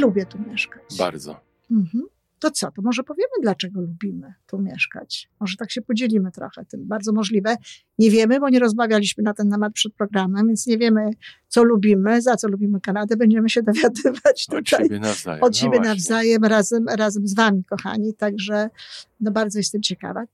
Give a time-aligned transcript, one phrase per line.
[0.00, 0.96] lubię tu mieszkać.
[0.98, 1.40] Bardzo.
[1.70, 2.04] Mhm.
[2.40, 5.30] To co, to może powiemy, dlaczego lubimy tu mieszkać?
[5.40, 6.86] Może tak się podzielimy trochę tym.
[6.86, 7.56] Bardzo możliwe.
[7.98, 11.10] Nie wiemy, bo nie rozmawialiśmy na ten temat przed programem, więc nie wiemy,
[11.48, 13.16] co lubimy, za co lubimy Kanadę.
[13.16, 14.84] Będziemy się dowiadywać Od tutaj.
[14.84, 15.42] siebie nawzajem.
[15.42, 15.88] Od no siebie właśnie.
[15.88, 18.14] nawzajem, razem, razem z wami, kochani.
[18.14, 18.70] Także
[19.20, 20.24] no bardzo jestem ciekawa.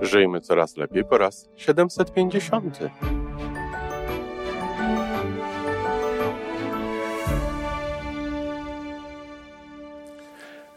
[0.00, 2.78] Żyjmy coraz lepiej po raz 750.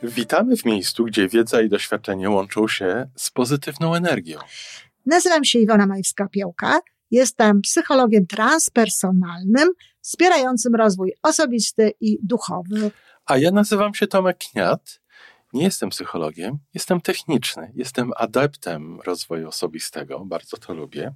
[0.08, 4.40] Witamy w miejscu, gdzie wiedza i doświadczenie łączą się z pozytywną energią.
[5.05, 6.80] Nazywam się Iwona Majwska-Piołka.
[7.12, 9.70] Jestem psychologiem transpersonalnym,
[10.02, 12.91] wspierającym rozwój osobisty i duchowy.
[13.26, 15.02] A ja nazywam się Tomek Kniat.
[15.54, 21.13] Nie jestem psychologiem, jestem techniczny, jestem adeptem rozwoju osobistego, bardzo to lubię.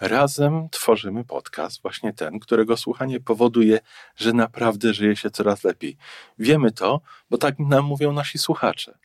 [0.00, 3.78] Razem tworzymy podcast, właśnie ten, którego słuchanie powoduje,
[4.16, 5.96] że naprawdę żyje się coraz lepiej.
[6.38, 8.98] Wiemy to, bo tak nam mówią nasi słuchacze.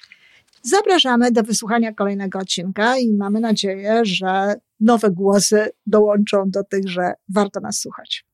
[0.61, 7.14] Zapraszamy do wysłuchania kolejnego odcinka i mamy nadzieję, że nowe głosy dołączą do tych, że
[7.30, 8.25] warto nas słuchać.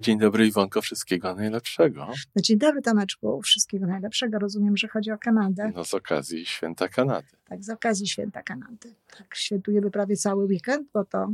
[0.00, 2.06] Dzień dobry, Iwonko, wszystkiego najlepszego.
[2.36, 3.42] No dzień dobry, Tomeczku.
[3.42, 4.38] Wszystkiego najlepszego.
[4.38, 5.72] Rozumiem, że chodzi o Kanadę.
[5.74, 7.28] No z okazji Święta Kanady.
[7.44, 8.94] Tak, z okazji święta Kanady.
[9.18, 11.32] Tak, świętujemy prawie cały weekend, bo to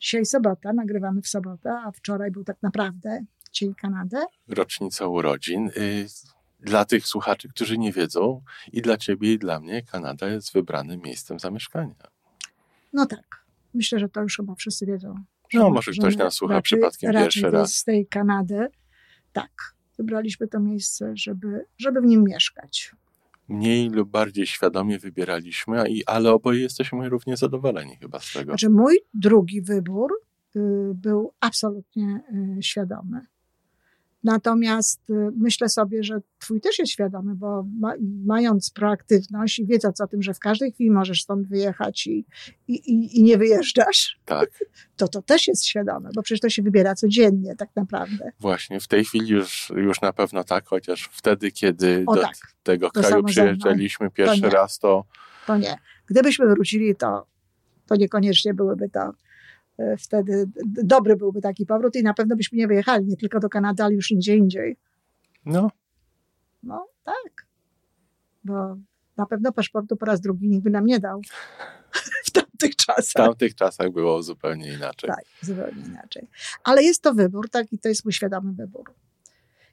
[0.00, 3.20] dzisiaj sobota, nagrywamy w sobotę, a wczoraj był tak naprawdę
[3.52, 4.16] Dzień Kanady.
[4.48, 5.68] Rocznica urodzin.
[5.76, 6.06] Y,
[6.60, 11.00] Dla tych słuchaczy, którzy nie wiedzą, i dla ciebie, i dla mnie, Kanada jest wybranym
[11.00, 11.94] miejscem zamieszkania.
[12.92, 15.14] No tak, myślę, że to już chyba wszyscy wiedzą.
[15.54, 17.74] No, że- może że ktoś nas słucha raczej- przypadkiem raczej pierwszy raz.
[17.74, 18.66] Z tej Kanady.
[19.32, 19.50] Tak,
[19.98, 22.94] wybraliśmy to miejsce, żeby, żeby w nim mieszkać.
[23.48, 28.50] Mniej lub bardziej świadomie wybieraliśmy, ale oboje jesteśmy równie zadowoleni chyba z tego.
[28.52, 30.12] Znaczy, mój drugi wybór
[30.56, 30.60] y,
[30.94, 32.20] był absolutnie
[32.58, 33.26] y, świadomy.
[34.24, 37.92] Natomiast y, myślę sobie, że twój też jest świadomy, bo ma,
[38.26, 42.24] mając proaktywność i wiedząc o tym, że w każdej chwili możesz stąd wyjechać i,
[42.68, 44.64] i, i, i nie wyjeżdżasz, Tak,
[44.96, 48.32] to to też jest świadome, bo przecież to się wybiera codziennie tak naprawdę.
[48.40, 48.80] właśnie.
[48.80, 52.90] W tej chwili już, już na pewno tak, chociaż wtedy, kiedy O do tak, tego
[52.90, 54.50] to kraju przyjeżdżaliśmy pierwszy nie.
[54.50, 55.04] raz, to
[55.46, 55.76] To nie.
[56.06, 57.26] Gdybyśmy wrócili, to,
[57.86, 59.12] to niekoniecznie byłyby to
[59.98, 63.48] wtedy d- dobry byłby taki powrót i na pewno byśmy nie wyjechali nie tylko do
[63.48, 64.76] Kanady, ale już nigdzie indziej.
[65.44, 65.70] no,
[66.62, 67.46] No tak.
[68.44, 68.76] Bo
[69.16, 71.20] na pewno paszportu po raz drugi nikt by nam nie dał
[72.26, 73.26] w tamtych w czasach.
[73.26, 75.10] tamtych czasach było zupełnie inaczej.
[75.10, 76.28] Tak, zupełnie inaczej.
[76.64, 78.94] Ale jest to wybór, tak, i to jest mój świadomy wybór.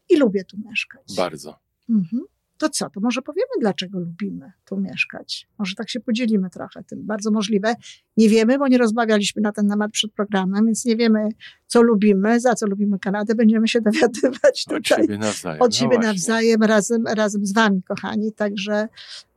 [0.10, 1.16] I lubię tu mieszkać.
[1.18, 1.60] Bardzo.
[1.90, 2.24] Mhm.
[2.58, 5.48] To co, to może powiemy, dlaczego lubimy tu mieszkać?
[5.58, 7.06] Może tak się podzielimy trochę tym.
[7.06, 7.76] Bardzo możliwe.
[8.18, 11.30] Nie wiemy, bo nie rozmawialiśmy na ten temat przed programem, więc nie wiemy,
[11.68, 13.36] co lubimy, za co lubimy Kanadę.
[13.36, 15.62] Będziemy się dowiadywać Od tutaj siebie nawzajem.
[15.62, 16.08] od no siebie właśnie.
[16.08, 18.32] nawzajem, razem, razem z wami, kochani.
[18.32, 18.88] Także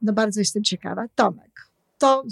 [0.02, 1.04] no bardzo jestem ciekawa.
[1.14, 1.68] Tomek,
[1.98, 2.24] to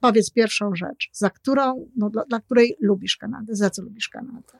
[0.00, 3.54] powiedz pierwszą rzecz, za którą, no, dla, dla której lubisz Kanadę?
[3.56, 4.58] Za co lubisz Kanadę?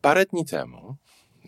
[0.00, 0.96] Parę dni temu,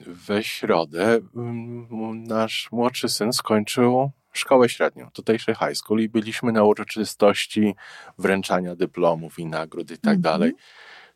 [0.09, 6.65] we środę, mm, nasz młodszy syn skończył szkołę średnią, tutejszy high school i byliśmy na
[6.65, 7.75] uroczystości
[8.19, 10.21] wręczania dyplomów i nagród i tak Mhm.
[10.21, 10.53] dalej.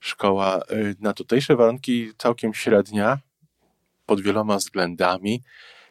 [0.01, 3.19] Szkoła y, na tutejsze warunki całkiem średnia,
[4.07, 5.43] pod wieloma względami,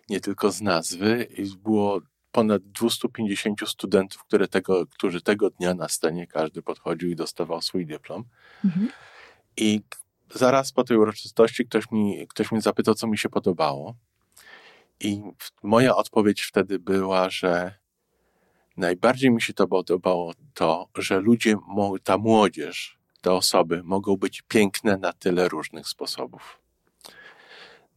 [0.09, 1.28] nie tylko z nazwy.
[1.63, 2.01] Było
[2.31, 7.85] ponad 250 studentów, które tego, którzy tego dnia na scenie każdy podchodził i dostawał swój
[7.85, 8.23] dyplom.
[8.66, 8.88] Mhm.
[9.57, 9.81] I
[10.34, 13.96] zaraz po tej uroczystości ktoś mi, ktoś mnie zapytał, co mi się podobało.
[15.00, 15.22] I
[15.64, 17.75] moja odpowiedź wtedy była, że
[18.78, 21.56] najbardziej mi się to podobało to, że ludzie,
[22.03, 26.59] ta młodzież, te osoby mogą być piękne na tyle różnych sposobów.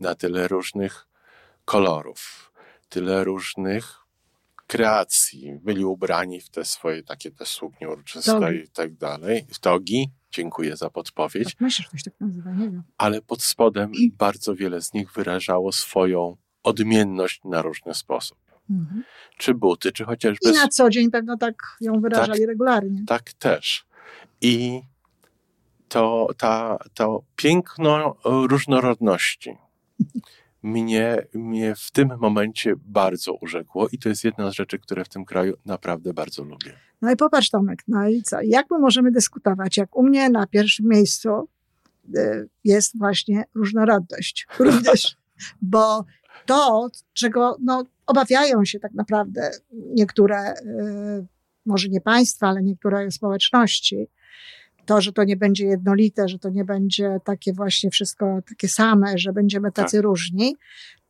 [0.01, 1.07] Na tyle różnych
[1.65, 2.53] kolorów,
[2.89, 4.04] tyle różnych
[4.67, 5.59] kreacji.
[5.63, 9.47] Byli ubrani w te swoje takie te suknie uroczyste i tak dalej.
[9.51, 10.11] W togi.
[10.31, 12.83] Dziękuję za podpowiedź Tak myślę, że ktoś tak nazywa, nie wiem.
[12.99, 18.39] ale pod spodem bardzo wiele z nich wyrażało swoją odmienność na różny sposób.
[18.71, 19.05] Mhm.
[19.39, 20.51] Czy buty, czy chociażby.
[20.51, 23.05] I na co dzień pewno tak ją wyrażali regularnie.
[23.07, 23.87] Tak też.
[24.41, 24.83] I
[25.89, 29.57] to, ta, to piękno różnorodności
[30.65, 35.09] mnie, mnie w tym momencie bardzo urzekło i to jest jedna z rzeczy, które w
[35.09, 36.73] tym kraju naprawdę bardzo lubię.
[37.03, 38.37] No i popatrz Tomek, no i co?
[38.43, 39.77] Jak my możemy dyskutować?
[39.77, 41.49] Jak u mnie na pierwszym miejscu
[42.17, 45.17] y, jest właśnie różnorodność również,
[45.63, 46.05] bo
[46.47, 51.27] to, czego no, obawiają się tak naprawdę niektóre, y,
[51.67, 54.07] może nie państwa, ale niektóre społeczności,
[54.87, 59.19] to, że to nie będzie jednolite, że to nie będzie takie właśnie wszystko takie same,
[59.19, 60.05] że będziemy tacy tak.
[60.05, 60.57] różni,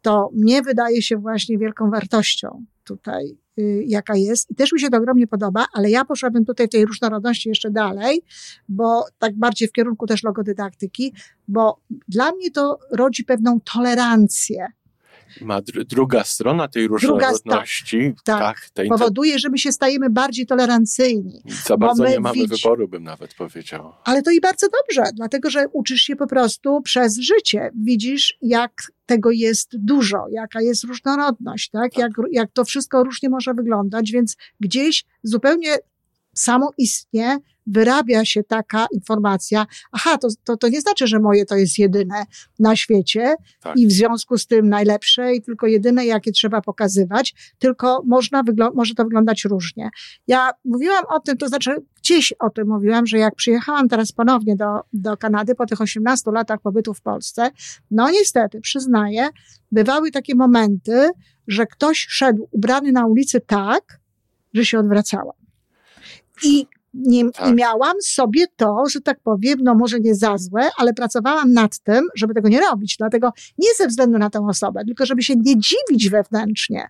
[0.03, 4.51] to mnie wydaje się właśnie wielką wartością tutaj, y, jaka jest.
[4.51, 8.23] I też mi się to ogromnie podoba, ale ja poszłabym tutaj tej różnorodności jeszcze dalej,
[8.69, 11.13] bo tak bardziej w kierunku też logodydaktyki,
[11.49, 14.67] bo dla mnie to rodzi pewną tolerancję
[15.41, 17.99] ma dr druga strona tej różnorodności.
[17.99, 21.43] Druga, tak, tak, tak powoduje, że my się stajemy bardziej tolerancyjni.
[21.67, 22.63] Za bardzo nie mamy widzi...
[22.63, 23.93] wyboru, bym nawet powiedział.
[24.05, 27.71] Ale to i bardzo dobrze, dlatego że uczysz się po prostu przez życie.
[27.75, 28.73] Widzisz, jak
[29.07, 31.93] tego jest dużo, jaka jest różnorodność, tak?
[31.93, 31.99] tak.
[31.99, 35.79] Jak, jak to wszystko różnie może wyglądać, więc gdzieś zupełnie
[36.35, 41.79] samoistnie wyrabia się taka informacja, aha, to, to, to nie znaczy, że moje to jest
[41.79, 42.25] jedyne
[42.59, 43.77] na świecie tak.
[43.77, 48.43] i w związku z tym najlepsze i tylko jedyne, jakie trzeba pokazywać, tylko można
[48.75, 49.91] może to wyglądać różnie.
[50.27, 54.57] Ja mówiłam o tym, to znaczy gdzieś o tym mówiłam, że jak przyjechałam teraz ponownie
[54.57, 57.51] do, do Kanady po tych 18 latach pobytu w Polsce,
[57.91, 59.29] no niestety, przyznaję,
[59.73, 61.11] bywały takie momenty,
[61.47, 64.01] że ktoś szedł ubrany na ulicy tak,
[64.55, 65.44] że się odwracałam.
[66.43, 67.51] I nie, tak.
[67.51, 71.79] I miałam sobie to, że tak powiem, no może nie za złe, ale pracowałam nad
[71.79, 72.97] tym, żeby tego nie robić.
[72.99, 76.89] Dlatego nie ze względu na tę osobę, tylko żeby się nie dziwić wewnętrznie.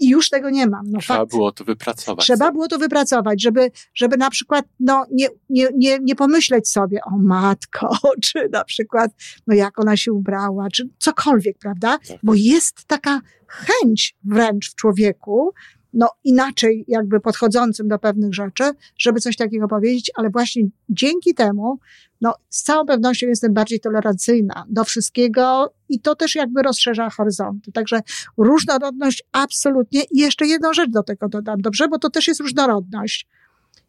[0.00, 0.90] I już tego nie mam.
[0.90, 1.30] No, Trzeba fakt.
[1.30, 2.24] było to wypracować.
[2.24, 7.00] Trzeba było to wypracować, żeby, żeby na przykład no, nie, nie, nie, nie pomyśleć sobie,
[7.04, 9.10] o matko, czy na przykład,
[9.46, 11.98] no jak ona się ubrała, czy cokolwiek, prawda?
[12.08, 12.18] Tak.
[12.22, 15.52] Bo jest taka chęć wręcz w człowieku,
[15.92, 18.64] no, inaczej jakby podchodzącym do pewnych rzeczy,
[18.98, 21.78] żeby coś takiego powiedzieć, ale właśnie dzięki temu,
[22.20, 27.72] no, z całą pewnością jestem bardziej tolerancyjna do wszystkiego i to też jakby rozszerza horyzonty.
[27.72, 28.00] Także
[28.36, 30.02] różnorodność absolutnie.
[30.10, 31.88] I jeszcze jedną rzecz do tego dodam, dobrze?
[31.88, 33.26] Bo to też jest różnorodność.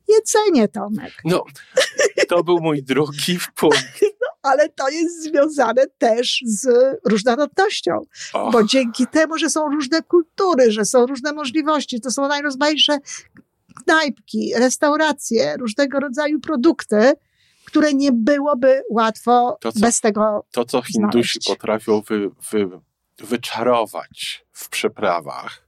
[0.09, 1.13] Jedzenie, Tomek.
[1.25, 1.43] No,
[2.29, 3.99] to był mój drugi punkt.
[4.41, 6.67] Ale to jest związane też z
[7.09, 7.99] różnorodnością,
[8.33, 8.51] oh.
[8.51, 12.97] bo dzięki temu, że są różne kultury, że są różne możliwości, to są najrozmaitsze
[13.85, 17.13] knajpki, restauracje, różnego rodzaju produkty,
[17.65, 20.45] które nie byłoby łatwo to, co, bez tego.
[20.51, 21.47] To, co Hindusi znaleźć.
[21.47, 22.69] potrafią wy, wy,
[23.17, 25.67] wyczarować w przyprawach,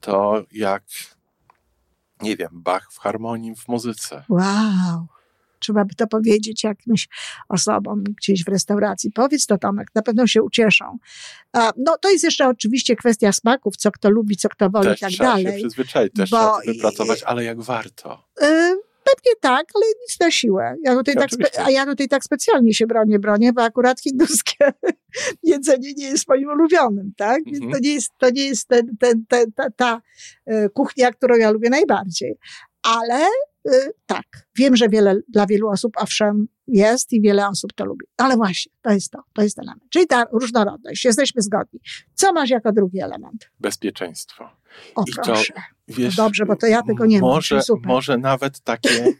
[0.00, 0.82] to jak,
[2.22, 4.24] nie wiem, Bach w harmonii w muzyce.
[4.28, 5.13] Wow
[5.64, 7.08] trzeba by to powiedzieć jakimś
[7.48, 9.10] osobom gdzieś w restauracji.
[9.10, 10.98] Powiedz to Tomek, na pewno się ucieszą.
[11.54, 15.10] No to jest jeszcze oczywiście kwestia smaków, co kto lubi, co kto woli i tak
[15.10, 15.52] trzeba dalej.
[15.52, 18.28] Się przyzwyczaić, też bo, trzeba wypracować, ale jak warto.
[18.42, 20.76] Y Pewnie tak, ale nic na siłę.
[20.82, 24.72] Ja tutaj tak a ja tutaj tak specjalnie się bronię, bronię, bo akurat hinduskie
[25.42, 27.44] jedzenie nie jest moim ulubionym, tak?
[27.46, 27.72] Więc mhm.
[27.72, 30.02] to nie jest, to nie jest ten, ten, ten, ta, ta
[30.46, 32.36] e, kuchnia, którą ja lubię najbardziej.
[32.82, 33.53] Ale Y,
[34.06, 34.24] tak,
[34.56, 38.06] wiem, że wiele, dla wielu osób owszem jest i wiele osób to lubi.
[38.16, 39.82] Ale właśnie, to jest to, to jest element.
[39.90, 41.80] Czyli ta różnorodność, jesteśmy zgodni.
[42.14, 43.50] Co masz jako drugi element?
[43.60, 44.50] Bezpieczeństwo.
[44.94, 45.52] O I proszę.
[45.52, 47.78] To, wiesz, dobrze, bo to ja tego nie może, mam.
[47.82, 49.14] Może nawet takie,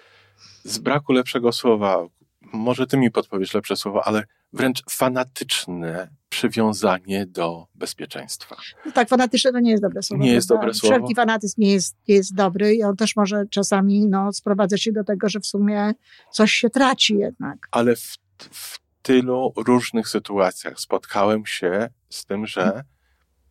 [0.64, 2.06] z braku lepszego słowa,
[2.52, 8.56] może ty mi podpowiesz lepsze słowo, ale wręcz fanatyczne przywiązanie do bezpieczeństwa.
[8.86, 10.24] No tak, fanatyczne to nie jest dobre słowo.
[10.24, 10.94] Nie jest dobre słowo.
[10.94, 14.92] Wszelki fanatyzm nie jest, nie jest dobry i on też może czasami no, sprowadzać się
[14.92, 15.92] do tego, że w sumie
[16.30, 17.68] coś się traci jednak.
[17.70, 22.84] Ale w, w tylu różnych sytuacjach spotkałem się z tym, że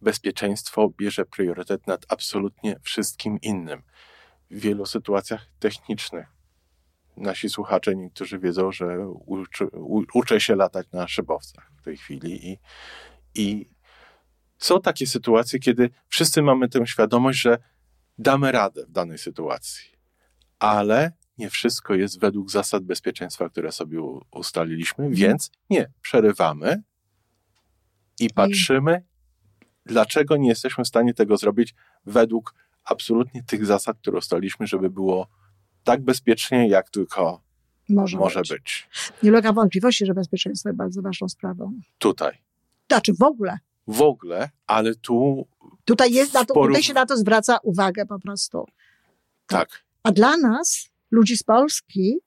[0.02, 3.82] bezpieczeństwo bierze priorytet nad absolutnie wszystkim innym.
[4.52, 6.33] W wielu sytuacjach technicznych
[7.18, 12.52] nasi słuchacze niektórzy wiedzą, że uczy, u, uczę się latać na szybowcach w tej chwili
[12.52, 12.58] i,
[13.36, 13.70] i
[14.58, 17.58] są takie sytuacje, kiedy wszyscy mamy tę świadomość, że
[18.18, 19.92] damy radę w danej sytuacji,
[20.60, 24.02] ale nie wszystko jest według zasad bezpieczeństwa, które sobie
[24.32, 25.16] ustaliliśmy, mhm.
[25.16, 26.84] więc nie, przerywamy
[28.20, 29.04] i patrzymy,
[29.86, 32.54] dlaczego nie jesteśmy w stanie tego zrobić według
[32.84, 35.28] absolutnie tych zasad, które ustaliliśmy, żeby było
[35.84, 37.42] tak bezpiecznie, jak tylko
[37.90, 38.50] może, może być.
[38.50, 38.90] być.
[39.24, 41.74] Nie ulega wątpliwości, że bezpieczeństwo jest bardzo ważną sprawą.
[41.98, 42.38] Tutaj.
[42.92, 43.58] Znaczy w ogóle.
[43.88, 45.48] W ogóle, ale tu.
[45.86, 46.70] Tutaj, jest na to, porów...
[46.70, 48.66] tutaj się na to zwraca uwagę po prostu.
[49.48, 49.84] Tak.
[50.04, 52.18] A dla nas, ludzi z Polski,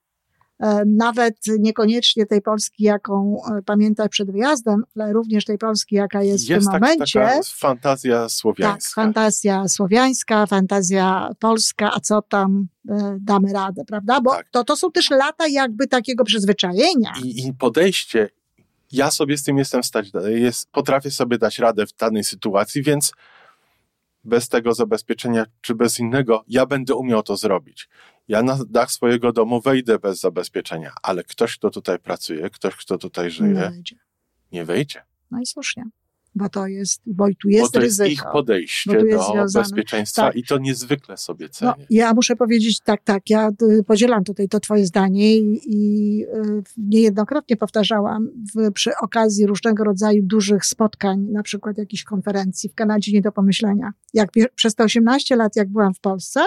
[0.86, 6.48] nawet niekoniecznie tej Polski, jaką e, pamiętać przed wyjazdem, ale również tej Polski, jaka jest,
[6.48, 7.20] jest w tym tak, momencie.
[7.20, 8.74] Taka fantazja słowiańska.
[8.74, 14.20] Tak, fantazja słowiańska, fantazja polska, a co tam e, damy radę, prawda?
[14.20, 14.48] Bo tak.
[14.50, 17.12] to, to są też lata jakby takiego przyzwyczajenia.
[17.24, 18.28] I, I podejście,
[18.92, 23.12] ja sobie z tym jestem stanie, jest, potrafię sobie dać radę w danej sytuacji, więc
[24.24, 27.88] bez tego zabezpieczenia, czy bez innego, ja będę umiał to zrobić.
[28.28, 32.98] Ja na dach swojego domu wejdę bez zabezpieczenia, ale ktoś, kto tutaj pracuje, ktoś, kto
[32.98, 33.96] tutaj żyje, Nie wejdzie.
[34.52, 35.02] nie wejdzie.
[35.30, 35.84] No i słusznie.
[36.34, 38.04] Bo to jest, bo tu jest bo to ryzyko.
[38.08, 40.36] jest ich podejście do związane- bezpieczeństwa tak.
[40.36, 41.86] i to niezwykle sobie No, cenię.
[41.90, 46.62] ja muszę powiedzieć, tak, tak, ja y, podzielam tutaj to twoje zdanie i, i y,
[46.76, 53.12] niejednokrotnie powtarzałam w, przy okazji różnego rodzaju dużych spotkań, na przykład jakichś konferencji w Kanadzie
[53.12, 53.92] nie do pomyślenia.
[54.14, 56.40] Jak przez te 18 lat, jak byłam w Polsce,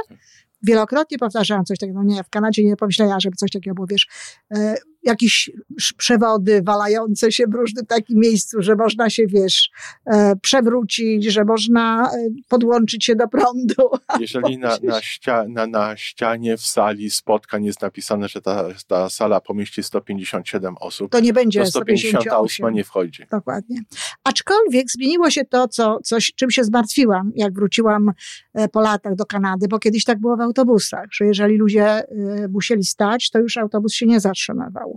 [0.63, 3.87] wielokrotnie powtarzałam coś takiego, no nie, w Kanadzie nie do pomyślenia, żeby coś takiego było,
[3.87, 4.07] wiesz,
[4.55, 5.51] e, jakieś
[5.97, 9.69] przewody walające się w różnym takim miejscu, że można się, wiesz,
[10.05, 13.89] e, przewrócić, że można e, podłączyć się do prądu.
[14.19, 19.09] Jeżeli na, na, ścia, na, na ścianie w sali spotkań jest napisane, że ta, ta
[19.09, 22.73] sala pomieści 157 osób, To nie będzie to 158 158.
[22.73, 23.25] nie wchodzi.
[23.31, 23.81] Dokładnie.
[24.23, 28.11] Aczkolwiek zmieniło się to, co, coś, czym się zmartwiłam, jak wróciłam
[28.53, 32.03] e, po latach do Kanady, bo kiedyś tak było w autobusach, że jeżeli ludzie
[32.49, 34.88] musieli stać, to już autobus się nie zatrzymywał.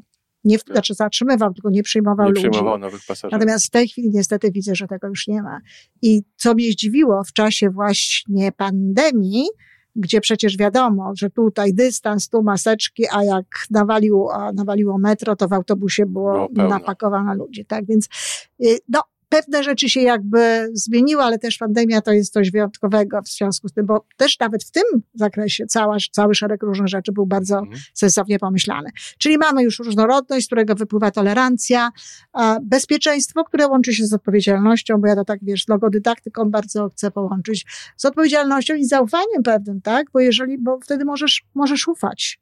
[0.44, 0.66] Nie, Tak.
[0.66, 2.50] znaczy zatrzymywał, tylko nie przyjmował Nie ludzi.
[2.50, 3.32] przyjmował nowych pasażerów.
[3.32, 5.61] Natomiast w tej chwili niestety widzę, że tego już nie ma.
[6.02, 9.46] I co mnie zdziwiło w czasie właśnie pandemii,
[9.96, 15.49] gdzie przecież wiadomo, że tutaj dystans, tu maseczki, a jak nawalił, a nawaliło metro, to
[15.49, 17.64] w autobusie było, Było napakowane ludzi.
[17.64, 18.08] Tak więc,
[18.64, 19.00] y, no,
[19.32, 23.72] pewne rzeczy się jakby zmieniły, ale też pandemia to jest coś wyjątkowego w związku z
[23.72, 24.82] tym, bo też nawet w tym
[25.14, 27.80] zakresie cała, cały szereg różnych rzeczy był bardzo Mhm.
[27.94, 28.90] sensownie pomyślane.
[29.18, 31.90] Czyli mamy już różnorodność, z którego wypływa tolerancja,
[32.62, 37.66] bezpieczeństwo, które łączy się z odpowiedzialnością, bo ja to tak, wiesz, logodydaktyką bardzo chcę połączyć,
[37.96, 40.06] z odpowiedzialnością i zaufaniem pewnym, tak?
[40.12, 42.41] Bo jeżeli, bo wtedy możesz, możesz ufać.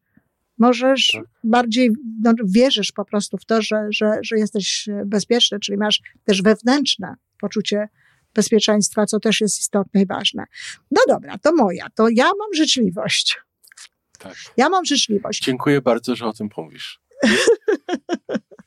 [0.60, 1.24] Możesz Tak.
[1.44, 1.90] bardziej,
[2.22, 7.14] no, wierzysz po prostu w to, że, że, że jesteś bezpieczny, czyli masz też wewnętrzne
[7.40, 7.88] poczucie
[8.34, 10.44] bezpieczeństwa, co też jest istotne i ważne.
[10.90, 13.38] No dobra, to moja, to ja mam życzliwość.
[14.18, 14.34] Tak.
[14.56, 15.44] Ja mam życzliwość.
[15.44, 17.00] Dziękuję bardzo, że o tym mówisz.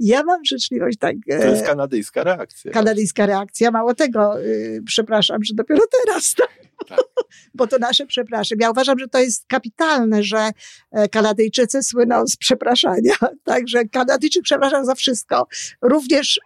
[0.00, 1.16] Ja mam życzliwość, tak.
[1.30, 2.72] To jest e, kanadyjska reakcja.
[2.72, 3.70] kanadyjska reakcja.
[3.70, 6.48] Mało tego, y, przepraszam, że dopiero teraz, tak?
[6.88, 6.98] Tak.
[7.54, 8.58] bo to nasze przepraszam.
[8.60, 10.50] Ja uważam, że to jest kapitalne, że
[10.92, 13.14] e, Kanadyjczycy słyną z przepraszania.
[13.44, 15.46] Także Kanadyjczyk przepraszał za wszystko.
[15.82, 16.40] Również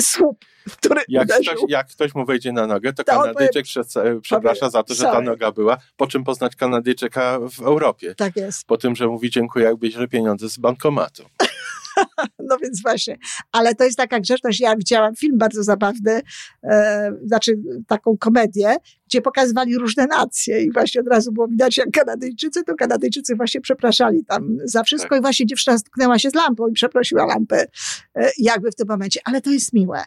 [0.00, 0.44] słup,
[0.76, 1.54] który Jak uderzył.
[1.54, 5.04] ktoś, jak ktoś mu wejdzie na nogę, to To Kanadyjczyk prze- przeprasza za to, że
[5.04, 5.26] ta sorry.
[5.26, 5.76] noga była.
[5.96, 8.14] Po czym poznać Kanadyjczyka w Europie?
[8.14, 8.66] Tak jest.
[8.66, 11.22] Po tym, że mówi dziękuję, jak bierze pieniądze z bankomatu.
[12.48, 13.16] No więc właśnie.
[13.52, 14.60] Ale to jest taka grzeczność.
[14.60, 16.20] Ja widziałam film bardzo zabawny,
[16.62, 21.90] e, znaczy taką komedię, gdzie pokazywali różne nacje i właśnie od razu było widać, jak
[21.90, 25.18] Kanadyjczycy, to Kanadyjczycy właśnie przepraszali tam za wszystko Tak.
[25.18, 27.66] i właśnie dziewczyna stuknęła się z lampą i przeprosiła lampę
[28.14, 29.20] e, jakby w tym momencie.
[29.24, 30.04] Ale to jest miłe.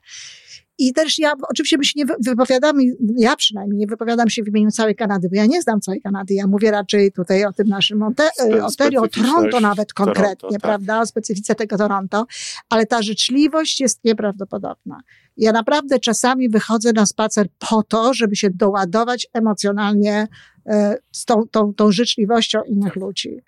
[0.81, 2.83] I też ja, oczywiście my się nie wy- wypowiadamy,
[3.17, 6.33] ja przynajmniej nie wypowiadam się w imieniu całej Kanady, bo ja nie znam całej Kanady.
[6.33, 10.61] Ja mówię raczej tutaj o tym naszym Ontario, o Toronto nawet Toronto, konkretnie, tak.
[10.61, 11.01] prawda?
[11.01, 12.25] O specyfice tego Toronto.
[12.69, 15.01] Ale ta życzliwość jest nieprawdopodobna.
[15.37, 20.27] Ja naprawdę czasami wychodzę na spacer po to, żeby się doładować emocjonalnie
[20.65, 23.41] e, z tą, tą, tą życzliwością innych ludzi.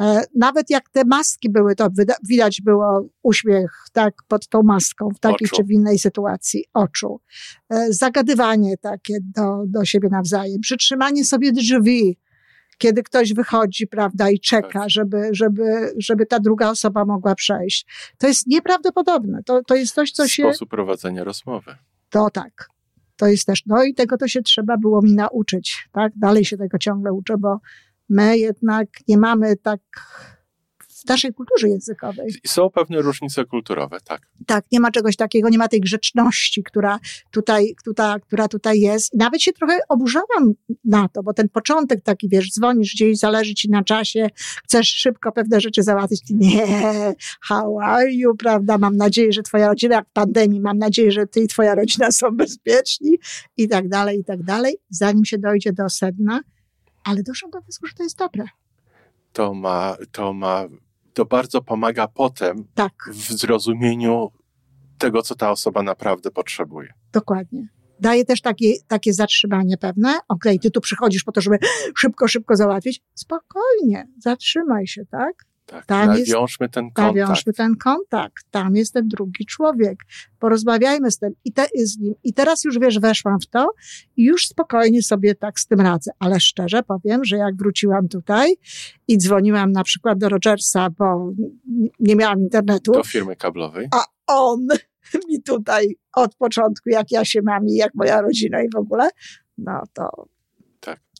[0.00, 1.88] E, Nawet jak te maski były, to
[2.28, 5.56] widać było uśmiech tak pod tą maską w takiej Oczu.
[5.56, 7.20] czy w innej sytuacji oczu.
[7.70, 12.18] E, Zagadywanie takie do, do siebie nawzajem, przytrzymanie sobie drzwi,
[12.78, 14.90] kiedy ktoś wychodzi, prawda, i czeka, Tak.
[14.90, 17.86] żeby, żeby, żeby ta druga osoba mogła przejść.
[18.18, 19.42] To jest nieprawdopodobne.
[19.42, 20.42] To, to jest coś, co się.
[20.42, 21.74] Sposób prowadzenia rozmowy.
[22.10, 22.68] To tak.
[23.16, 26.12] To jest też, no i tego to się trzeba było mi nauczyć, tak?
[26.16, 27.58] Dalej się tego ciągle uczę, bo
[28.10, 29.80] my jednak nie mamy tak
[30.88, 32.34] w naszej kulturze językowej.
[32.46, 34.20] Są pewne różnice kulturowe, tak.
[34.46, 36.98] Tak, nie ma czegoś takiego, nie ma tej grzeczności, która
[37.30, 39.14] tutaj, która, która tutaj jest.
[39.14, 40.52] I nawet się trochę oburzałam
[40.84, 44.28] na to, bo ten początek taki, wiesz, dzwonisz gdzieś, zależy ci na czasie,
[44.64, 46.22] chcesz szybko pewne rzeczy załatwić.
[46.30, 46.66] Nie,
[47.40, 48.78] how are you, prawda?
[48.78, 52.12] Mam nadzieję, że twoja rodzina, jak w pandemii, mam nadzieję, że ty i twoja rodzina
[52.12, 53.18] są bezpieczni
[53.56, 56.40] i tak dalej, i tak dalej, zanim się dojdzie do sedna.
[57.04, 58.44] Ale doszłam do wniosku, że to jest dobre.
[59.32, 60.64] To ma, to ma,
[61.14, 64.30] to bardzo pomaga potem Tak, w zrozumieniu
[64.98, 66.92] tego, co ta osoba naprawdę potrzebuje.
[67.12, 67.68] Dokładnie.
[68.00, 70.18] Daje też takie, takie zatrzymanie pewne.
[70.28, 71.58] Okej, ty tu przychodzisz po to, żeby
[71.96, 73.02] szybko, szybko załatwić.
[73.14, 75.44] Spokojnie, zatrzymaj się, tak?
[75.70, 75.86] Tak.
[75.86, 77.16] Tam jest- Nawiążmy ten kontakt.
[77.16, 78.44] Nawiążmy ten kontakt.
[78.50, 79.98] Tam jest ten drugi człowiek.
[80.38, 82.14] Porozmawiajmy z tym i, te, z nim.
[82.24, 83.70] I teraz już wiesz, weszłam w to
[84.16, 86.10] i już spokojnie sobie tak z tym radzę.
[86.18, 88.54] Ale szczerze powiem, że jak wróciłam tutaj
[89.08, 91.32] i dzwoniłam na przykład do Rogersa, bo
[92.00, 93.88] nie miałam internetu, Do firmy kablowej.
[93.94, 94.66] a on
[95.28, 99.08] mi tutaj od początku, jak ja się mam i jak moja rodzina i w ogóle,
[99.58, 100.26] no to.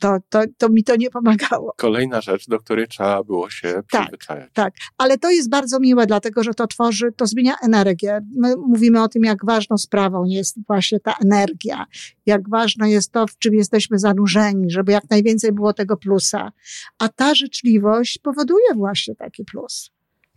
[0.01, 1.75] To, to, to mi to nie pomagało.
[1.77, 4.51] Kolejna rzecz, do której trzeba było się Tak, przyzwyczajać.
[4.53, 8.21] Tak, ale to jest bardzo miłe, dlatego że to tworzy, to zmienia energię.
[8.37, 11.87] My mówimy o tym, jak ważną sprawą jest właśnie ta energia,
[12.27, 16.53] jak ważne jest to, w czym jesteśmy zanurzeni, żeby jak najwięcej było tego plusa.
[16.99, 19.91] A ta życzliwość powoduje właśnie taki plus.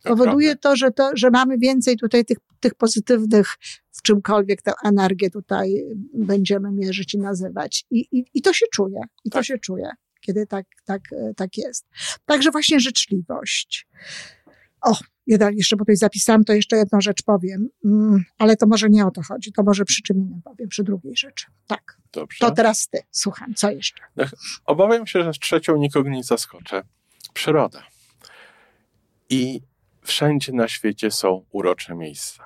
[0.04, 3.48] Powoduje to, że, to, że mamy więcej tutaj tych, tych pozytywnych,
[3.92, 5.84] w czymkolwiek tę energię tutaj
[6.14, 7.86] będziemy mierzyć i nazywać.
[7.92, 9.00] I, i, i to się czuje.
[9.26, 9.46] I to Tak.
[9.46, 9.90] się czuje,
[10.22, 11.02] kiedy tak, tak,
[11.36, 11.86] tak jest.
[12.26, 13.88] Także właśnie życzliwość.
[14.82, 18.90] O, jeden jeszcze, bo tutaj zapisałam, to jeszcze jedną rzecz powiem, mm, ale to może
[18.90, 21.46] nie o to chodzi, to może przy czym innym powiem, przy drugiej rzeczy.
[21.68, 22.38] Tak, Dobrze.
[22.40, 24.04] to teraz ty, słucham, co jeszcze?
[24.66, 26.84] Obawiam się, że z trzecią nikogo nie zaskoczę.
[27.34, 27.84] Przyroda.
[29.30, 29.62] I
[30.04, 32.44] wszędzie na świecie są urocze miejsca.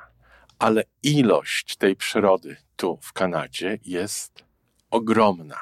[0.59, 4.45] Ale ilość tej przyrody tu w Kanadzie jest
[4.91, 5.59] ogromna.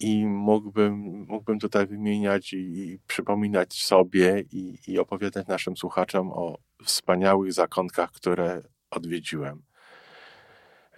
[0.00, 0.94] I mógłbym,
[1.28, 8.10] mógłbym tutaj wymieniać i, i przypominać sobie i, i opowiadać naszym słuchaczom o wspaniałych zakątkach,
[8.10, 9.62] które odwiedziłem.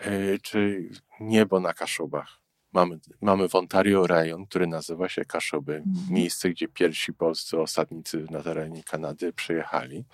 [0.07, 0.91] Yy, Czy
[1.21, 2.41] niebo na Kaszubach.
[2.73, 5.77] Mamy, mamy w Ontario rejon, który nazywa się Kaszuby.
[5.77, 6.15] Mhm.
[6.15, 10.05] Miejsce, gdzie pierwsi polscy osadnicy na terenie Kanady przyjechali.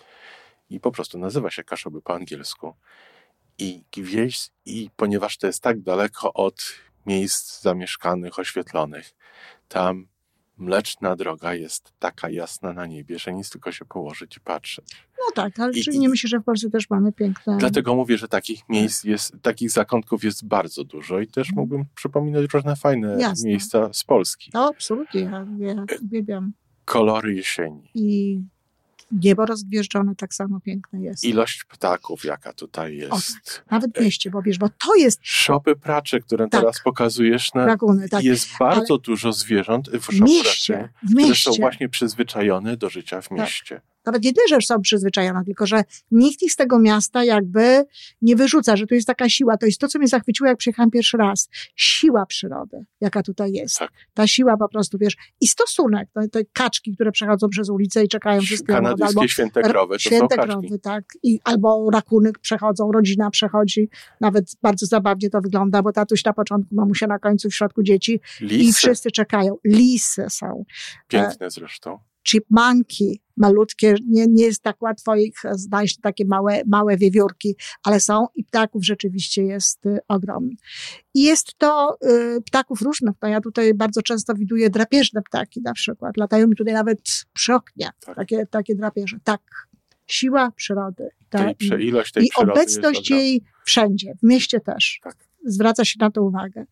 [0.70, 2.74] I po prostu nazywa się Kaszuby po angielsku.
[3.58, 6.64] I wieś, i ponieważ to jest tak daleko od
[7.06, 9.14] miejsc zamieszkanych, oświetlonych,
[9.68, 10.06] tam
[10.56, 15.06] mleczna droga jest taka jasna na niebie, że nic tylko się położyć i patrzeć.
[15.34, 17.56] Tak, ale I- nie myślę, że w Polsce też mamy piękne...
[17.58, 22.52] Dlatego mówię, że takich miejsc jest, takich zakątków jest bardzo dużo i też mógłbym przypominać
[22.54, 23.20] różne fajne Mhm.
[23.20, 23.48] Jasne.
[23.48, 24.50] miejsca z Polski.
[24.54, 26.52] No, absolutnie, ja, ja uwielbiam.
[26.84, 28.40] Kolory jesieni, I
[29.12, 31.24] niebo rozgwieżdżone tak samo piękne jest.
[31.24, 33.62] ilość ptaków, jaka tutaj jest.
[33.70, 36.60] Nawet w mieście, bo wiesz, bo to jest Szopy praczy, które Tak.
[36.60, 38.24] teraz pokazujesz, na, laguny, tak.
[38.24, 43.30] jest bardzo dużo zwierząt w W mieście, w które są właśnie przyzwyczajone do życia w
[43.30, 43.80] mieście.
[44.06, 47.84] Nawet nie tyle, że są przyzwyczajone, tylko że nikt ich z tego miasta jakby
[48.22, 49.56] nie wyrzuca, że tu jest taka siła.
[49.56, 51.48] To jest to, co mnie zachwyciło, jak przyjechałam pierwszy raz.
[51.76, 53.78] Siła przyrody, jaka tutaj jest.
[53.78, 53.90] Tak.
[54.14, 58.08] Ta siła po prostu, wiesz, i stosunek, te, te kaczki, które przechodzą przez ulicę i
[58.08, 61.04] czekają wszystkie Kanadyjskie albo święte krowy to święte krowy, tak.
[61.22, 63.88] I, albo rakuny przechodzą, rodzina przechodzi.
[64.20, 68.20] Nawet bardzo zabawnie to wygląda, bo tatuś na początku, mamusia na końcu, w środku dzieci
[68.40, 69.56] i Lisy, wszyscy czekają.
[69.64, 70.64] Lisy są
[71.08, 71.98] piękne zresztą.
[72.28, 78.26] Chipmunki, malutkie, nie, nie jest tak łatwo ich znaleźć, takie małe, małe wiewiórki, ale są
[78.34, 80.50] i ptaków rzeczywiście jest y, ogrom.
[81.14, 81.98] I jest to
[82.36, 83.14] y, ptaków różnych.
[83.22, 86.16] No ja tutaj bardzo często widuję drapieżne ptaki na przykład.
[86.16, 86.98] Latają mi tutaj nawet
[87.32, 88.16] przy oknie, Tak.
[88.16, 89.16] takie, takie drapieże.
[89.24, 89.40] Tak.
[90.06, 91.08] Siła przyrody.
[91.28, 95.00] Ta, Tej, prze- ilość tej I przyrody obecność jej wszędzie, w mieście też.
[95.02, 95.16] Tak.
[95.46, 96.64] Zwraca się na to uwagę.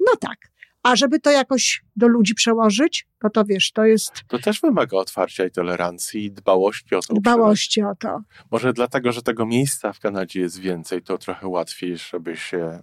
[0.00, 0.38] No tak.
[0.86, 4.96] A żeby to jakoś do ludzi przełożyć, no to wiesz, to jest To też wymaga
[4.96, 7.20] otwarcia i tolerancji i dbałości o przyrodę.
[7.20, 8.20] dbałości o to.
[8.50, 12.82] Może dlatego, że tego miejsca w Kanadzie jest więcej, to trochę łatwiej, żeby się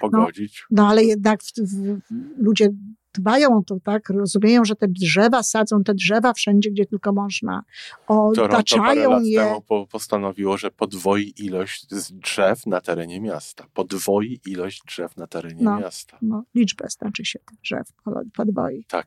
[0.00, 0.66] pogodzić.
[0.70, 2.00] No ale jednak w, w,
[2.38, 2.68] ludzie
[3.14, 4.08] dbają o to, tak?
[4.10, 7.62] Rozumieją, że te drzewa sadzą te drzewa wszędzie, gdzie tylko można.
[8.06, 9.38] Toronto parę Otaczają lat je.
[9.40, 13.64] temu po, postanowiło, że podwoi ilość drzew na terenie miasta.
[13.74, 15.78] Podwoi ilość drzew na terenie No.
[15.80, 16.18] miasta.
[16.22, 17.88] No, liczbę znaczy się tych drzew
[18.36, 18.84] podwoi.
[18.88, 19.06] Tak.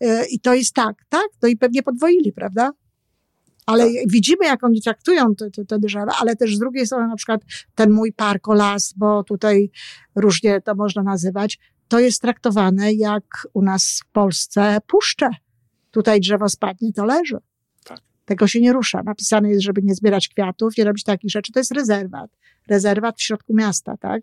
[0.00, 1.26] E, I to jest tak, tak?
[1.42, 2.70] No i pewnie podwoili, prawda?
[3.66, 3.92] Ale Tak.
[4.10, 7.40] widzimy, jak oni traktują te, te, te drzewa, ale też z drugiej strony na przykład
[7.74, 9.70] ten mój park o las, bo tutaj
[10.14, 11.58] różnie to można nazywać,
[11.90, 15.30] to jest traktowane jak u nas w Polsce puszcze.
[15.90, 17.38] Tutaj drzewo spadnie, to leży.
[17.84, 17.98] Tak.
[18.24, 19.02] Tego się nie rusza.
[19.02, 21.52] Napisane jest, żeby nie zbierać kwiatów, nie robić takich rzeczy.
[21.52, 22.30] To jest rezerwat.
[22.70, 24.22] Rezerwat w środku miasta, tak?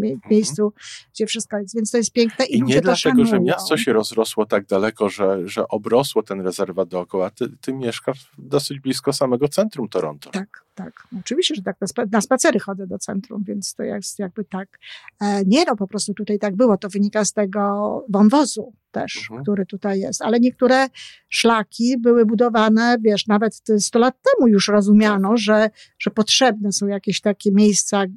[0.00, 0.72] Mie- W miejscu,
[1.14, 1.74] gdzie wszystko jest.
[1.74, 5.48] Więc to jest piękne i, I nie dlatego, że miasto się rozrosło tak daleko, że,
[5.48, 7.30] że obrosło ten rezerwat dookoła.
[7.30, 10.30] Ty, ty mieszkasz dosyć blisko samego centrum Toronto.
[10.30, 10.92] Tak, tak.
[11.20, 11.76] Oczywiście, że tak.
[11.80, 14.78] Na, spa- na spacery chodzę do centrum, więc to jest jakby tak.
[15.20, 16.76] E, nie no, po prostu tutaj tak było.
[16.76, 19.42] To wynika z tego wąwozu też, Mhm.
[19.42, 20.22] który tutaj jest.
[20.22, 20.86] Ale niektóre
[21.28, 26.86] szlaki były budowane, wiesz, nawet te 100 lat temu już rozumiano, że, że potrzebne są
[26.86, 27.71] jakieś takie miejsca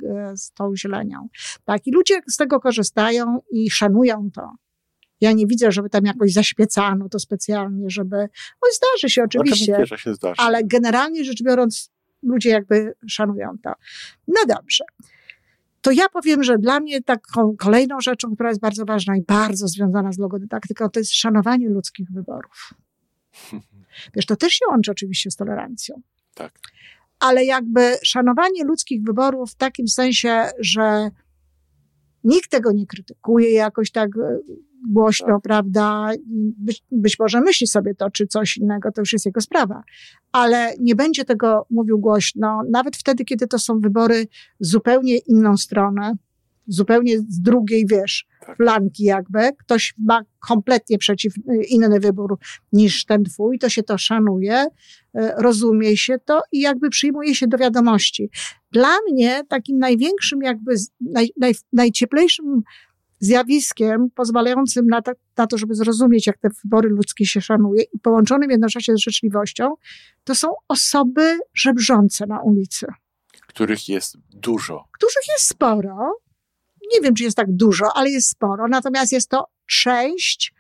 [0.10, 1.28] e, z tą zielenią.
[1.65, 4.52] Tak, i ludzie z tego korzystają i szanują to.
[5.22, 8.15] Ja nie widzę, żeby tam jakoś zaśpiecano to specjalnie, żeby.
[8.62, 10.41] Oj, zdarzy się oczywiście że się zdarzy.
[10.41, 11.91] ale generalnie rzecz biorąc,
[12.24, 13.74] ludzie jakby szanują to.
[14.28, 14.84] No dobrze.
[15.82, 19.68] To ja powiem, że dla mnie taką kolejną rzeczą, która jest bardzo ważna i bardzo
[19.68, 22.74] związana z logodydaktyką, to jest szanowanie ludzkich wyborów.
[24.15, 26.02] Wiesz, to też się łączy oczywiście z tolerancją.
[26.34, 26.60] Tak.
[27.19, 31.10] Ale jakby szanowanie ludzkich wyborów w takim sensie, że
[32.23, 34.39] nikt tego nie krytykuje jakoś tak e,
[34.89, 35.41] głośno, tak.
[35.41, 36.12] prawda?
[36.58, 39.84] Być, być może myśli sobie to, czy coś innego, to już jest jego sprawa.
[40.32, 44.28] Ale nie będzie tego mówił głośno, nawet wtedy, kiedy to są wybory
[44.60, 46.13] zupełnie inną stronę,
[46.67, 48.58] zupełnie z drugiej, wiesz, tak.
[48.58, 49.39] flanki jakby.
[49.60, 51.34] Ktoś ma kompletnie przeciw,
[51.67, 52.38] inny wybór
[52.73, 54.65] niż ten twój, to się to szanuje,
[55.13, 58.30] e, rozumie się to i jakby przyjmuje się do wiadomości.
[58.71, 62.62] Dla mnie takim największym jakby, naj, naj, najcieplejszym
[63.19, 67.99] zjawiskiem pozwalającym na to, na to, żeby zrozumieć, jak te wybory ludzkie się szanuje i
[67.99, 69.73] połączonym jednocześnie z życzliwością,
[70.23, 72.86] to są osoby żebrzące na ulicy.
[73.47, 74.84] Których jest dużo.
[74.91, 76.24] Których jest sporo.
[76.93, 78.67] Nie wiem, czy jest tak dużo, ale jest sporo.
[78.67, 80.54] Natomiast jest to część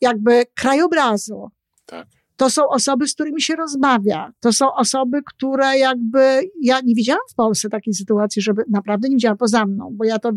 [0.00, 1.50] jakby krajobrazu.
[1.86, 2.06] Tak.
[2.36, 4.32] To są osoby, z którymi się rozmawia.
[4.40, 9.16] To są osoby, które jakby, ja nie widziałam w Polsce takiej sytuacji, żeby naprawdę nie
[9.16, 10.32] widziałam poza mną, bo ja to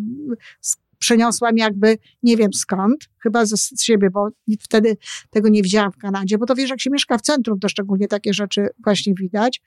[0.99, 4.27] przeniosłam jakby, nie wiem skąd, chyba z siebie, bo
[4.59, 4.97] wtedy
[5.29, 8.07] tego nie widziałam w Kanadzie, bo to wiesz, jak się mieszka w centrum, to szczególnie
[8.07, 9.61] takie rzeczy właśnie widać.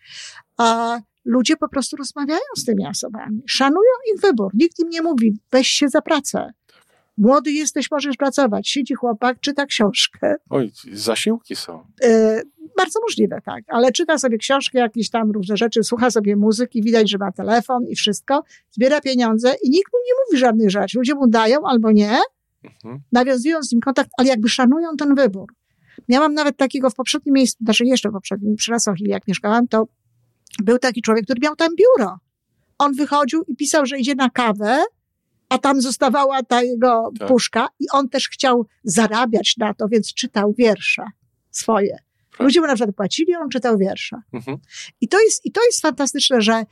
[0.57, 4.51] A ludzie po prostu rozmawiają z tymi osobami, szanują ich wybór.
[4.55, 6.53] Nikt im nie mówi, weź się za pracę.
[7.19, 8.69] Młody jesteś, możesz pracować.
[8.69, 10.35] Siedzi chłopak, czyta książkę.
[10.51, 11.85] Oj, zasiłki są.
[12.03, 12.43] E,
[12.77, 13.65] bardzo możliwe, tak.
[13.69, 17.87] Ale czyta sobie książki, jakieś tam różne rzeczy, słucha sobie muzyki, widać, że ma telefon
[17.89, 20.99] i wszystko, zbiera pieniądze i nikt mu nie mówi żadnych rzeczy.
[20.99, 22.19] Ludzie mu dają albo nie,
[22.65, 23.03] mhm.
[23.13, 25.55] nawiązują z nim kontakt, ale jakby szanują ten wybór.
[26.09, 29.87] Miałam nawet takiego w poprzednim miejscu, znaczy jeszcze w poprzednim, przy Rasochili, jak mieszkałam, to
[30.59, 32.19] był taki człowiek, który miał tam biuro.
[32.79, 34.83] On wychodził i pisał, że idzie na kawę,
[35.49, 37.29] a tam zostawała ta jego tak.
[37.29, 41.03] puszka i on też chciał zarabiać na to, więc czytał wiersze
[41.51, 41.99] swoje.
[42.39, 44.17] Ludzie mu na przykład płacili, on czytał wiersze.
[44.33, 44.59] Mhm.
[45.01, 46.65] I, to jest, I to jest fantastyczne, że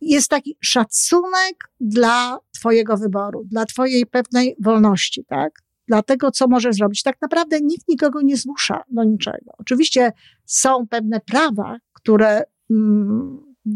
[0.00, 5.52] jest taki szacunek dla twojego wyboru, dla twojej pewnej wolności, tak?
[5.88, 7.02] Dla tego, co możesz zrobić.
[7.02, 9.52] Tak naprawdę nikt nikogo nie zmusza do niczego.
[9.58, 10.12] Oczywiście
[10.46, 12.42] są pewne prawa, które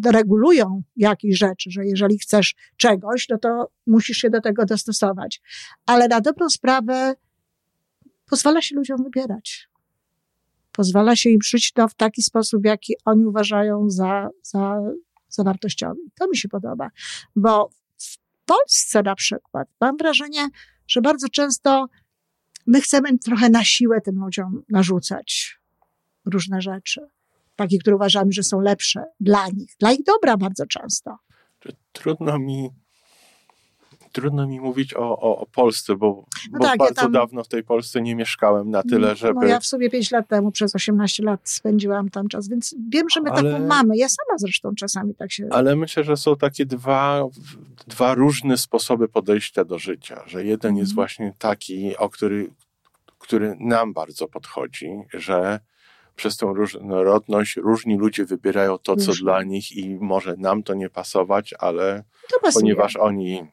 [0.06, 5.40] regulują jakieś rzeczy, że jeżeli chcesz czegoś, no to musisz się do tego dostosować.
[5.86, 7.14] Ale na dobrą sprawę
[8.26, 9.68] pozwala się ludziom wybierać.
[10.72, 14.80] Pozwala się im żyć w taki sposób, jaki oni uważają za, za,
[15.28, 16.00] za wartościowy.
[16.20, 16.90] To mi się podoba,
[17.36, 20.48] bo w Polsce na przykład mam wrażenie,
[20.88, 21.86] że bardzo często
[22.66, 25.58] my chcemy trochę na siłę tym ludziom narzucać
[26.24, 27.00] różne rzeczy
[27.56, 31.16] takie, które uważamy, że są lepsze dla nich, dla ich dobra bardzo często.
[31.92, 32.70] Trudno mi
[34.12, 37.44] trudno mi mówić o, o, o Polsce, bo, no bo tak, bardzo ja tam, dawno
[37.44, 39.40] w tej Polsce nie mieszkałem na tyle, no, żeby...
[39.40, 43.06] No ja w sobie 5 lat temu, przez 18 lat spędziłam tam czas, więc wiem,
[43.10, 43.96] że my ale, taką mamy.
[43.96, 45.48] Ja sama zresztą czasami tak się...
[45.50, 47.24] Ale myślę, że są takie dwa,
[47.86, 50.94] dwa różne sposoby podejścia do życia, że jeden jest mhm.
[50.94, 52.50] właśnie taki, o który,
[53.18, 55.60] który nam bardzo podchodzi, że
[56.16, 60.90] przez tą różnorodność różni ludzie wybierają to, co dla nich i może nam to nie
[60.90, 62.04] pasować, ale
[62.54, 63.46] ponieważ oni,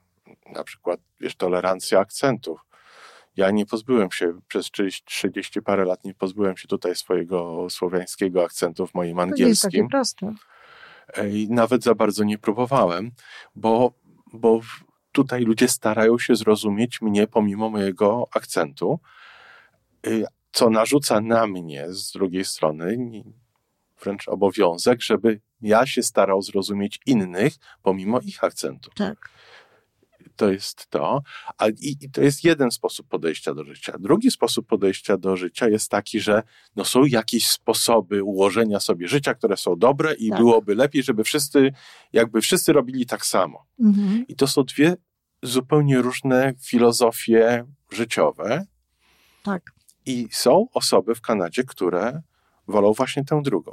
[0.54, 2.60] na przykład, wiesz, tolerancja akcentów.
[3.38, 4.72] Ja nie pozbyłem się, przez
[5.06, 9.46] 30 parę lat nie pozbyłem się tutaj swojego słowiańskiego akcentu w moim angielskim.
[9.46, 10.34] To jest takie proste.
[11.32, 13.12] I nawet za bardzo nie próbowałem,
[13.56, 13.92] bo,
[14.34, 14.60] bo
[15.12, 19.00] tutaj ludzie starają się zrozumieć mnie pomimo mojego akcentu,
[20.60, 22.98] co narzuca na mnie z drugiej strony
[24.02, 28.92] wręcz obowiązek, żeby ja się starał zrozumieć innych pomimo ich akcentu.
[28.96, 29.30] Tak.
[30.36, 31.22] To jest to.
[31.58, 33.94] A, i, I, to jest jeden sposób podejścia do życia.
[34.00, 36.44] Drugi sposób podejścia do życia jest taki, że
[36.76, 40.40] no są jakieś sposoby ułożenia sobie życia, które są dobre i tak.
[40.40, 41.74] byłoby lepiej, żeby wszyscy,
[42.14, 43.66] jakby wszyscy robili tak samo.
[43.80, 44.28] Mhm.
[44.28, 44.96] I to są dwie
[45.44, 48.66] zupełnie różne filozofie życiowe.
[49.44, 49.79] Tak.
[50.10, 52.22] I są osoby w Kanadzie, które
[52.68, 53.72] wolą właśnie tę drugą.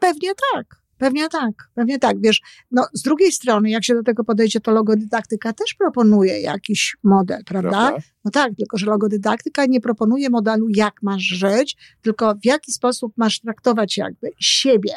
[0.00, 0.82] Pewnie tak.
[0.98, 2.20] Pewnie tak, pewnie tak.
[2.20, 6.96] Wiesz, no z drugiej strony, jak się do tego podejdzie, to logodydaktyka też proponuje jakiś
[7.02, 7.70] model, prawda?
[7.70, 7.96] prawda?
[8.24, 13.12] No tak, tylko że logodydaktyka nie proponuje modelu, jak masz żyć, tylko w jaki sposób
[13.16, 14.94] masz traktować jakby siebie.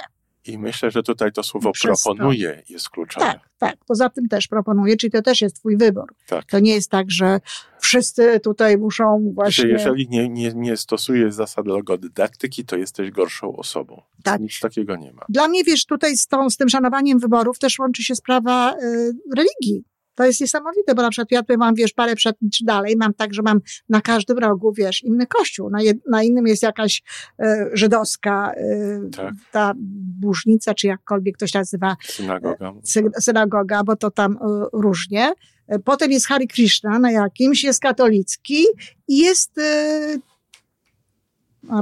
[0.48, 2.74] I myślę, że tutaj to słowo Przez proponuje to.
[2.74, 3.26] jest kluczowe.
[3.26, 3.76] Tak, tak.
[3.88, 6.16] Poza tym też proponuje, czyli to też jest twój wybór.
[6.28, 6.46] Tak.
[6.46, 7.40] To nie jest tak, że
[7.80, 9.68] wszyscy tutaj muszą właśnie...
[9.70, 14.02] jeżeli nie, nie, nie stosujesz zasad logodydaktyki, to jesteś gorszą osobą.
[14.24, 14.42] Tak.
[14.42, 15.26] Nic takiego nie ma.
[15.30, 19.12] Dla mnie, wiesz, tutaj z, tą, z tym szanowaniem wyborów też łączy się sprawa y,
[19.36, 19.84] religii.
[20.16, 23.34] To jest niesamowite, bo na przykład ja tutaj mam, wiesz, parę czy dalej, mam tak,
[23.34, 25.70] że mam na każdym rogu, wiesz, inny kościół.
[25.70, 27.04] Na, jed, na innym jest jakaś
[27.40, 29.34] e, żydowska, e, tak.
[29.52, 29.74] ta
[30.20, 31.96] burznica, czy jakkolwiek ktoś nazywa.
[32.04, 32.74] Synagoga.
[33.18, 35.34] E, synagoga, bo to tam e, różnie.
[35.68, 38.66] E, potem jest Hari Krishna na jakimś, jest katolicki
[39.08, 39.52] i jest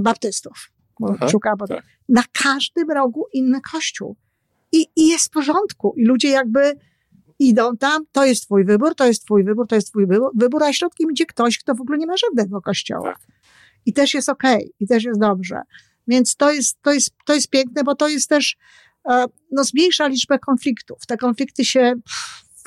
[0.02, 0.72] baptystów.
[1.00, 1.78] Bo Aha, szuka potem.
[1.78, 1.86] tak.
[2.10, 4.16] Na każdym rogu inny kościół.
[4.72, 5.94] I, I jest w porządku.
[5.98, 6.76] I ludzie jakby
[7.50, 10.64] idą tam, to jest twój wybór, to jest twój wybór, to jest twój wybór, wybór
[10.64, 13.14] a środkiem idzie ktoś, kto w ogóle nie ma żadnego kościoła.
[13.14, 13.28] Tak.
[13.86, 15.62] I też jest okej, i też jest dobrze.
[16.08, 18.58] Więc to jest, to jest, to jest piękne, bo to jest też,
[19.10, 20.98] e, no, zmniejsza liczbę konfliktów.
[21.08, 21.94] Te konflikty się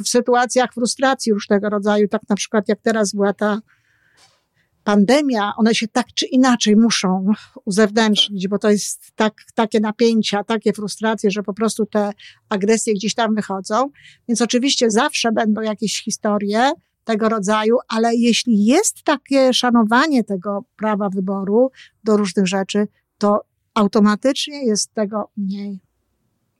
[0.04, 3.60] w sytuacjach frustracji różnego rodzaju, tak na przykład jak teraz była ta
[4.86, 7.26] pandemia, one się tak czy inaczej muszą
[7.64, 12.10] uzewnętrznić, bo to jest tak, takie napięcia, takie frustracje, że po prostu te
[12.48, 13.90] agresje gdzieś tam wychodzą.
[14.28, 16.72] Więc oczywiście zawsze będą jakieś historie
[17.04, 21.70] tego rodzaju, ale jeśli jest takie szanowanie tego prawa wyboru
[22.04, 23.40] do różnych rzeczy, to
[23.74, 25.85] automatycznie jest tego mniej.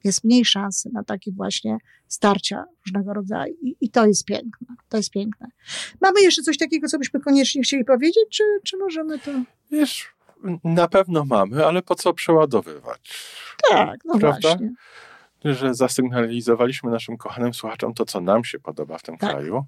[0.07, 3.55] Jest mniej szansy na takie właśnie starcia różnego rodzaju.
[3.63, 4.67] I, I to jest piękne.
[4.89, 5.47] To jest piękne.
[6.01, 9.31] Mamy jeszcze coś takiego, co byśmy koniecznie chcieli powiedzieć, czy, czy możemy to.
[9.71, 10.09] Wiesz,
[10.65, 13.01] na pewno mamy, ale po co przeładowywać?
[13.71, 14.49] Tak, no Prawda?
[14.49, 14.71] właśnie.
[15.45, 19.31] Że zasygnalizowaliśmy naszym kochanym słuchaczom to, co nam się podoba w tym Tak.
[19.31, 19.65] kraju.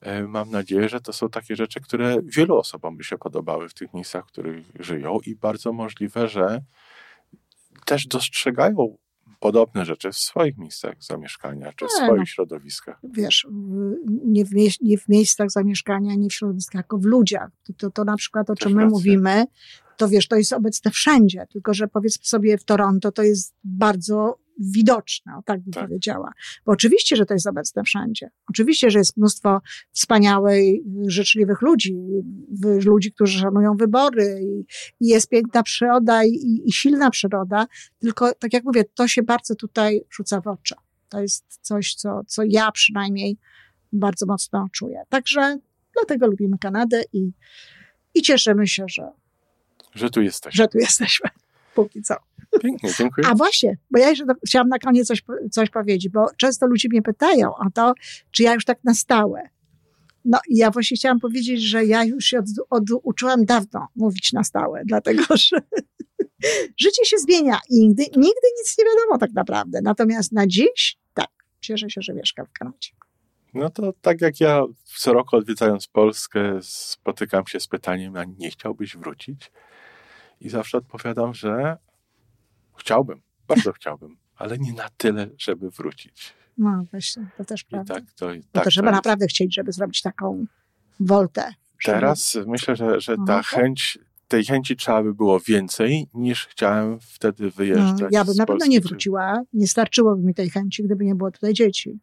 [0.00, 3.74] E, Mam nadzieję, że to są takie rzeczy, które wielu osobom by się podobały w
[3.74, 6.60] tych miejscach, w których żyją i bardzo możliwe, że
[7.84, 8.96] też dostrzegają
[9.40, 12.26] podobne rzeczy w swoich miejscach zamieszkania czy w Nie, swoich no.
[12.26, 12.98] środowiskach.
[13.02, 13.46] Wiesz,
[14.24, 14.50] nie w,
[14.82, 17.50] nie w miejscach zamieszkania, nie w środowiskach, tylko w ludziach.
[17.76, 19.44] To, to, na przykład, o czym my mówimy,
[19.96, 24.38] to wiesz, to jest obecne wszędzie, tylko że powiedzmy sobie w Toronto to jest bardzo
[24.58, 25.84] widoczne, o tak bym Tak.
[25.84, 26.32] powiedziała.
[26.66, 28.30] Bo oczywiście, że to jest obecne wszędzie.
[28.50, 29.60] Oczywiście, że jest mnóstwo
[29.92, 31.96] wspaniałych, życzliwych ludzi,
[32.84, 34.60] ludzi, którzy szanują wybory i,
[35.04, 37.66] i jest piękna przyroda i, i, silna przyroda,
[37.98, 40.74] tylko tak jak mówię, to się bardzo tutaj rzuca w oczy.
[41.08, 43.36] To jest coś, co, co ja przynajmniej
[43.92, 45.02] bardzo mocno czuję.
[45.08, 45.58] Także
[45.94, 47.30] dlatego lubimy Kanadę i,
[48.14, 49.10] i cieszymy się, że,
[49.94, 50.54] Że tu jesteś.
[50.54, 51.30] że tu jesteśmy.
[51.74, 52.14] Póki co.
[52.60, 53.26] Pięknie, dziękuję.
[53.26, 57.02] A właśnie, bo ja jeszcze chciałam na koniec coś, coś powiedzieć, bo często ludzie mnie
[57.02, 57.94] pytają o to,
[58.30, 59.48] czy ja już tak na stałe.
[60.24, 64.44] No i ja właśnie chciałam powiedzieć, że ja już się od, oduczyłam dawno mówić na
[64.44, 65.56] stałe, dlatego że
[66.82, 69.80] życie się zmienia i nigdy, nigdy nic nie wiadomo tak naprawdę.
[69.82, 71.30] Natomiast na dziś, tak,
[71.60, 72.90] cieszę się, że mieszkam w Kanadzie.
[73.54, 78.50] No to tak jak ja co roku odwiedzając Polskę spotykam się z pytaniem, a nie
[78.50, 79.50] chciałbyś wrócić?
[80.40, 81.76] I zawsze odpowiadam, że
[82.76, 86.32] chciałbym, bardzo chciałbym, ale nie na tyle, żeby wrócić.
[86.58, 87.94] No właśnie, to też I prawda.
[87.94, 88.96] tak to, no tak to trzeba jest.
[88.96, 90.46] naprawdę chcieć, żeby zrobić taką
[91.00, 91.42] woltę.
[91.78, 93.42] żeby- Teraz myślę, że, że ta Aha.
[93.42, 98.00] chęć, tej chęci trzeba by było więcej, niż chciałem wtedy wyjeżdżać.
[98.00, 99.42] No, ja bym na pewno nie wróciła.
[99.52, 101.98] Nie starczyłoby mi tej chęci, gdyby nie było tutaj dzieci.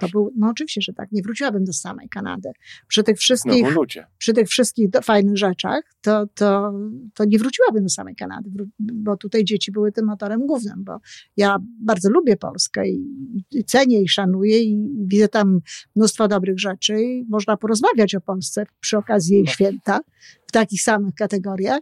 [0.00, 1.12] To był, no oczywiście, że tak.
[1.12, 2.50] Nie wróciłabym do samej Kanady.
[2.88, 4.06] Przy tych wszystkich, ludzie.
[4.18, 6.72] przy tych wszystkich fajnych rzeczach, to, to,
[7.14, 10.98] to nie wróciłabym do samej Kanady, bo tutaj dzieci były tym motorem głównym, bo
[11.36, 13.06] ja bardzo lubię Polskę i,
[13.50, 15.60] i cenię i szanuję i widzę tam
[15.96, 19.54] mnóstwo dobrych rzeczy i można porozmawiać o Polsce przy okazji jej Tak.
[19.54, 20.00] święta
[20.46, 21.80] w takich samych kategoriach.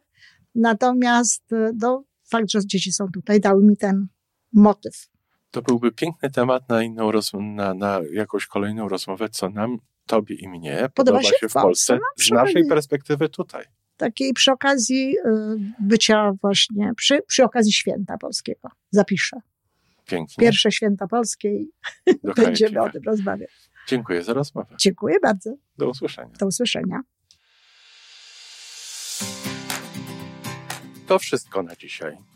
[0.54, 4.06] Natomiast e, no, fakt, że dzieci są tutaj, dały mi ten
[4.52, 5.08] motyw.
[5.56, 10.48] To byłby piękny temat na inną na, na jakąś kolejną rozmowę, co nam, tobie i
[10.48, 13.64] mnie podoba, się w Polsce No, z naszej perspektywy tutaj.
[13.96, 15.30] takiej przy okazji y,
[15.80, 18.68] bycia właśnie, przy, przy okazji święta polskiego.
[18.90, 19.40] Zapiszę.
[20.06, 20.36] Pięknie.
[20.44, 21.70] Pierwsze święta polskie i
[22.24, 23.50] Do będziemy o tym rozmawiać.
[23.88, 24.76] Dziękuję za rozmowę.
[24.78, 25.54] Dziękuję bardzo.
[25.78, 26.32] Do usłyszenia.
[26.40, 27.00] Do usłyszenia.
[31.06, 32.35] To wszystko na dzisiaj.